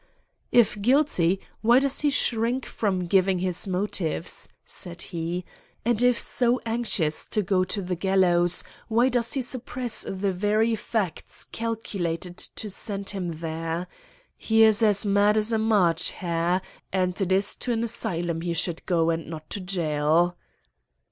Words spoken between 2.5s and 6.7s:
from giving his motives," said he, "and if so